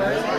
[0.00, 0.29] very